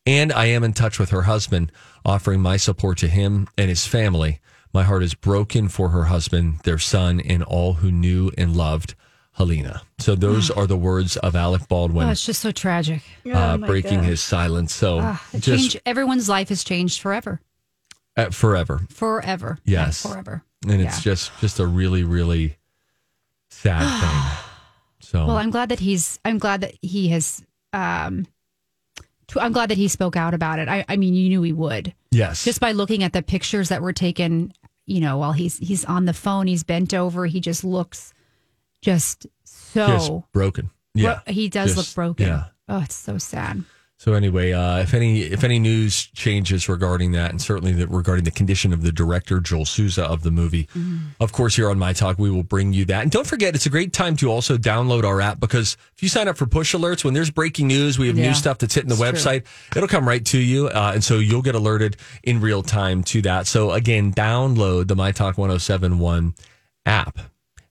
[0.04, 1.72] and I am in touch with her husband,
[2.04, 4.40] offering my support to him and his family.
[4.72, 8.94] My heart is broken for her husband, their son, and all who knew and loved
[9.38, 9.80] Halyna.
[9.98, 13.02] So those are the words of Alec Baldwin Oh, it's just so tragic.
[13.32, 14.74] uh, breaking his silence.
[14.74, 17.40] So Ah, it just changed, everyone's life has changed forever.
[18.16, 18.80] uh, forever.
[18.90, 19.58] Forever.
[19.64, 20.04] Yes.
[20.04, 20.42] Like forever.
[20.64, 21.12] And it's Yeah.
[21.12, 22.56] just just a really really
[23.50, 24.44] sad thing.
[25.00, 26.18] So Well, I'm glad that he's.
[26.24, 27.44] I'm glad that he has.
[27.72, 28.26] Um,
[29.28, 30.68] tw- I'm glad that he spoke out about it.
[30.68, 33.82] I, I mean, you knew he would yes, just by looking at the pictures that
[33.82, 34.52] were taken.
[34.86, 37.26] You know, while he's he's on the phone, he's bent over.
[37.26, 38.12] He just looks
[38.82, 39.86] just so.
[39.86, 40.70] just broken.
[40.94, 42.26] Yeah, bro- he does Just- look broken.
[42.28, 42.44] Yeah.
[42.68, 43.62] Oh, it's so sad.
[43.98, 48.24] So anyway, uh, if any if any news changes regarding that, and certainly that regarding
[48.24, 50.96] the condition of the director Joel Souza of the movie, Mm-hmm.
[51.18, 53.02] of course here on My Talk we will bring you that.
[53.02, 56.10] And don't forget, it's a great time to also download our app because if you
[56.10, 58.74] sign up for push alerts when there's breaking news, we have Yeah, new stuff that's
[58.74, 59.44] hitting the it's website.
[59.74, 63.22] It'll come right to you, uh, and so you'll get alerted in real time to
[63.22, 63.46] that.
[63.46, 66.34] So again, download the My Talk 1071
[66.84, 67.18] app.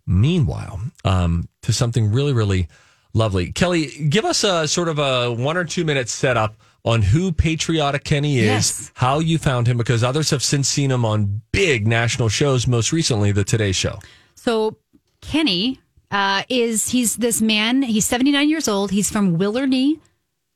[0.07, 2.67] Meanwhile, um, to something really, really
[3.15, 3.51] lovely.
[3.51, 8.03] Kelly, give us a sort of a one or two minute setup on who Patriotic
[8.03, 8.91] Kenny is, Yes.
[8.93, 12.91] how you found him, because others have since seen him on big national shows, most
[12.91, 13.97] recently the Today Show.
[14.35, 14.77] So
[15.21, 15.79] Kenny
[16.11, 17.81] uh, is he's this man.
[17.81, 18.91] He's 79 years old.
[18.91, 19.99] He's from Willernie,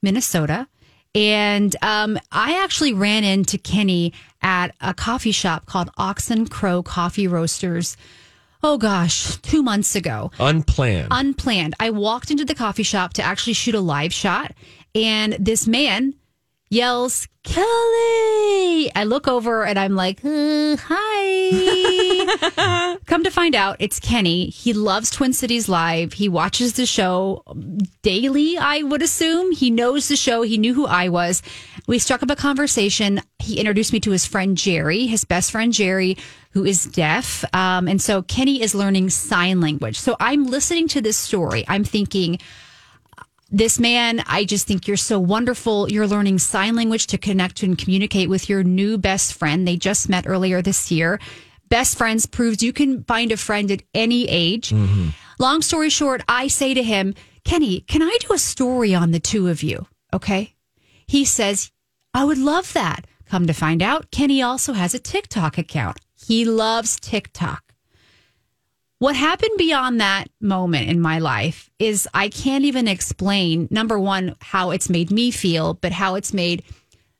[0.03, 0.67] Minnesota.
[1.15, 7.27] And um, I actually ran into Kenny at a coffee shop called Oxen Crow Coffee
[7.27, 7.97] Roasters.
[8.61, 10.31] Oh gosh, two months ago.
[10.39, 11.07] Unplanned.
[11.11, 11.75] Unplanned.
[11.79, 14.53] I walked into the coffee shop to actually shoot a live shot,
[14.93, 16.15] and this man
[16.69, 18.93] yells, Kelly.
[18.95, 22.97] I look over and I'm like, uh, hi.
[23.05, 24.49] Come to find out, it's Kenny.
[24.49, 26.13] He loves Twin Cities Live.
[26.13, 27.43] He watches the show
[28.01, 29.51] daily, I would assume.
[29.51, 30.43] He knows the show.
[30.43, 31.41] He knew who I was.
[31.87, 33.21] We struck up a conversation.
[33.39, 36.17] He introduced me to his friend Jerry, his best friend Jerry,
[36.51, 37.45] who is deaf.
[37.53, 39.99] Um, and so Kenny is learning sign language.
[39.99, 41.63] So I'm listening to this story.
[41.67, 42.39] I'm thinking,
[43.51, 45.89] this man, I just think you're so wonderful.
[45.89, 49.67] You're learning sign language to connect and communicate with your new best friend.
[49.67, 51.19] They just met earlier this year.
[51.67, 54.73] Best friends proves you can find a friend at any age.
[55.39, 57.13] Long story short, I say to him,
[57.43, 59.87] Kenny, can I do a story on the two of you?
[60.13, 60.55] Okay.
[61.07, 61.71] He says,
[62.13, 63.05] I would love that.
[63.25, 65.99] Come to find out, Kenny also has a TikTok account.
[66.29, 67.73] He loves TikTok.
[68.99, 74.35] What happened beyond that moment in my life is I can't even explain, number one,
[74.39, 76.61] how it's made me feel, but how it's made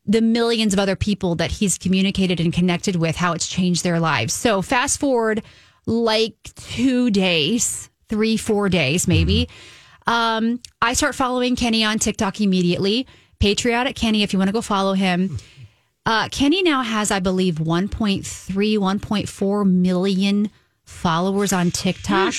[0.05, 3.99] the millions of other people that he's communicated and connected with, how it's changed their
[3.99, 4.32] lives.
[4.32, 5.41] So fast forward
[5.88, 9.49] like two days, three, four days, maybe.
[10.05, 13.07] Um, I start following Kenny on TikTok immediately.
[13.39, 15.39] Patriotic Kenny, if you want to go follow him.
[16.06, 20.50] Uh, Kenny now has, I believe, 1.3, 1.4 million
[20.84, 22.34] followers on TikTok.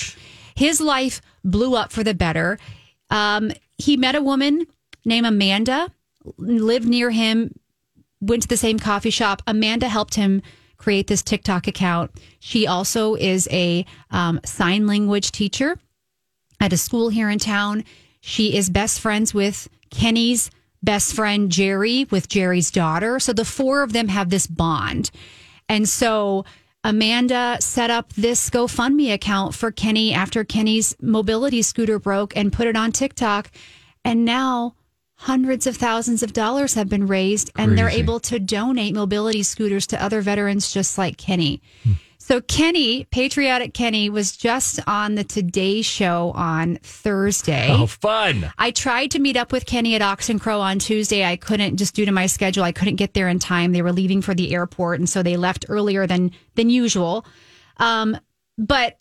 [0.57, 2.59] His life blew up for the better.
[3.11, 4.67] Um, he met a woman
[5.05, 5.89] named Amanda,
[6.37, 7.55] lived near him,
[8.21, 9.43] went to the same coffee shop.
[9.47, 10.43] Amanda helped him
[10.77, 12.11] create this TikTok account.
[12.41, 15.79] She also is a um, sign language teacher
[16.59, 17.85] at a school here in town.
[18.21, 20.51] She is best friends with Kenny's
[20.83, 23.20] best friend, Jerry, with Jerry's daughter.
[23.20, 25.11] So the four of them have this bond.
[25.68, 26.45] And so
[26.83, 32.66] Amanda set up this GoFundMe account for Kenny after Kenny's mobility scooter broke and put
[32.66, 33.51] it on TikTok.
[34.05, 34.74] And now
[35.16, 39.87] hundreds of thousands of dollars have been raised and they're able to donate mobility scooters
[39.87, 41.61] to other veterans just like Kenny.
[41.85, 41.93] Hmm.
[42.31, 47.66] So Kenny, patriotic Kenny, was just on the Today Show on Thursday.
[47.68, 48.53] Oh, fun.
[48.57, 51.24] I tried to meet up with Kenny at Oxen Crow on Tuesday.
[51.24, 52.62] I couldn't just due to my schedule.
[52.62, 53.72] I couldn't get there in time.
[53.72, 57.26] They were leaving for the airport, and so they left earlier than than usual.
[57.78, 58.16] Um,
[58.57, 59.01] but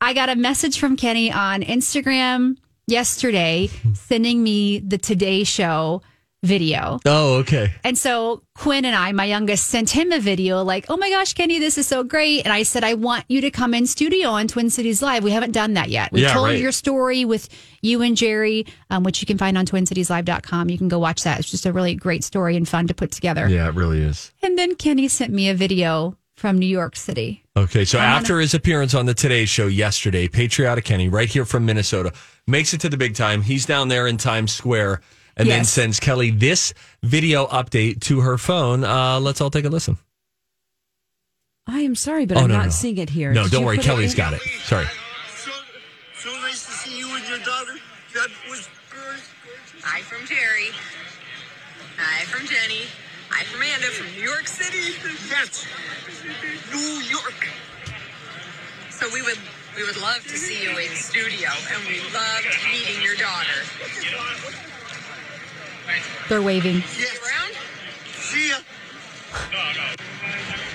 [0.00, 2.56] I got a message from Kenny on Instagram
[2.88, 6.02] yesterday, sending me the Today Show
[6.42, 6.98] video.
[7.04, 7.72] Oh, okay.
[7.84, 11.34] And so Quinn and I, my youngest, sent him a video like, oh my gosh,
[11.34, 12.44] Kenny, this is so great.
[12.44, 15.24] And I said, I want you to come in studio on Twin Cities Live.
[15.24, 16.12] We haven't done that yet.
[16.12, 16.58] We Yeah, told right.
[16.60, 17.48] your story with
[17.82, 20.70] you and Jerry, um, which you can find on twincitieslive.com.
[20.70, 21.38] You can go watch that.
[21.40, 23.48] It's just a really great story and fun to put together.
[23.48, 24.32] Yeah, it really is.
[24.42, 27.42] And then Kenny sent me a video from New York City.
[27.56, 31.44] Okay, so gonna- after his appearance on the Today Show yesterday, Patriotic Kenny, right here
[31.44, 32.12] from Minnesota,
[32.46, 33.42] makes it to the big time.
[33.42, 35.00] He's down there in Times Square
[35.38, 38.84] and then sends Kelly this video update to her phone.
[38.84, 39.96] Uh, let's all take a listen.
[41.66, 42.70] I am sorry, but Oh, I'm no, not no.
[42.70, 43.32] seeing it here.
[43.32, 43.76] No, Did don't worry.
[43.76, 44.16] put Kelly's in?
[44.16, 44.40] got it.
[44.64, 44.86] Sorry.
[46.18, 47.74] So nice to see you and your daughter.
[48.14, 49.30] That was gorgeous.
[49.84, 50.70] Hi from Terry.
[51.98, 52.84] Hi from Jenny.
[53.30, 54.96] Hi from Amanda from New York City.
[55.28, 55.66] Yes,
[56.72, 57.48] New York.
[58.90, 59.38] So we would
[59.76, 63.60] we would love to see you in studio, and we loved meeting your daughter.
[66.28, 66.76] They're waving.
[66.76, 67.18] Yes.
[68.12, 68.56] See ya.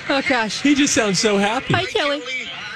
[0.10, 0.62] Oh gosh.
[0.62, 1.74] He just sounds so happy.
[1.74, 2.22] Hi, Kelly.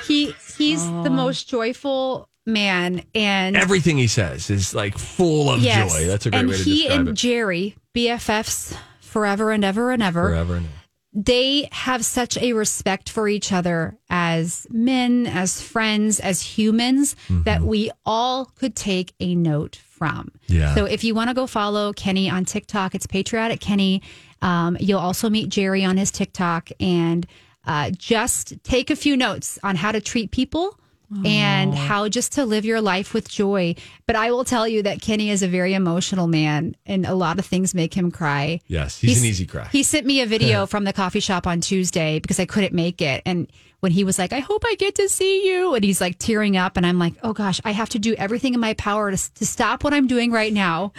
[0.07, 5.91] He he's the most joyful man and Everything he says is like full of Yes.
[5.93, 6.07] joy.
[6.07, 7.13] That's a great and way to he describe and it.
[7.15, 10.29] Jerry, BFFs forever and ever and ever.
[10.29, 10.67] Forever and
[11.13, 17.43] They have such a respect for each other as men, as friends, as humans Mm-hmm.
[17.43, 20.31] that we all could take a note from.
[20.47, 20.75] Yeah.
[20.75, 24.01] So if you want to go follow Kenny on TikTok, it's Patriotic Kenny.
[24.41, 27.25] Um, you'll also meet Jerry on his TikTok and
[27.65, 30.79] uh, just take a few notes on how to treat people
[31.23, 33.75] and how just to live your life with joy.
[34.07, 37.39] But I will tell you that Kenny is a very emotional man and a lot
[37.39, 38.59] of things make him cry.
[38.67, 39.69] Yes, he's, an easy cry.
[39.71, 43.01] He sent me a video from the coffee shop on Tuesday because I couldn't make
[43.01, 43.21] it.
[43.25, 43.49] And
[43.79, 45.75] when he was like, I hope I get to see you.
[45.75, 46.77] And he's like tearing up.
[46.77, 49.45] And I'm like, oh gosh, I have to do everything in my power to, to
[49.45, 50.93] stop what I'm doing right now.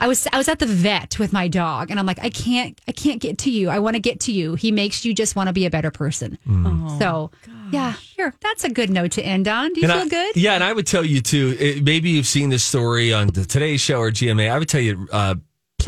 [0.00, 2.78] I was I was at the vet with my dog and I'm like I can't
[2.86, 3.70] I can't get to you.
[3.70, 4.54] I want to get to you.
[4.54, 6.36] He makes you just want to be a better person.
[6.46, 6.98] Mm.
[6.98, 7.30] so
[7.70, 8.34] yeah, sure.
[8.42, 9.72] That's a good note to end on.
[9.72, 10.36] Do you And feel I- good?
[10.42, 11.56] Yeah, and I would tell you too.
[11.58, 14.50] It, maybe you've seen this story on the Today Show or GMA.
[14.50, 15.36] I would tell you uh,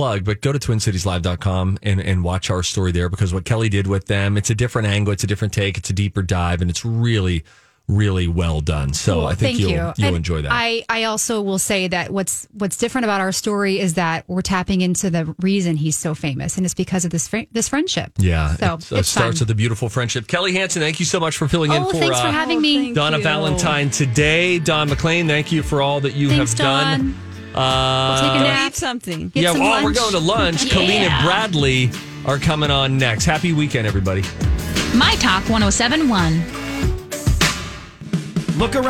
[0.01, 3.87] plug, but go to twincitieslive.com and and watch our story there because what Kelly did
[3.87, 6.71] with them, it's a different angle, it's a different take, it's a deeper dive, and
[6.71, 7.45] it's really
[7.87, 8.95] really well done.
[8.95, 9.27] So Cool.
[9.27, 9.93] I think Thank you'll you.
[9.97, 10.53] you'll enjoy that.
[10.53, 14.43] I, I also will say that what's what's different about our story is that we're
[14.43, 18.13] tapping into the reason he's so famous, and it's because of this fri this friendship.
[18.17, 19.47] yeah, so it, it's, it starts fun.
[19.47, 20.27] with a beautiful friendship.
[20.29, 22.63] Kelly Hansen, thank you so much for filling in Oh, for thanks for uh, having
[22.63, 22.95] me.
[22.95, 24.59] Donna Valentine today.
[24.61, 27.30] Don McLean, thank you for all that you Thanks, have done.
[27.55, 27.63] Dawn.
[27.63, 28.75] Uh, Take a nap.
[28.75, 29.33] something.
[29.35, 30.71] yeah, well, we're going to lunch.
[30.73, 31.91] Colleen and Bradley
[32.27, 33.25] are coming on next.
[33.25, 34.23] Happy weekend, everybody.
[34.95, 36.43] My Talk 1071.
[38.59, 38.85] Look around.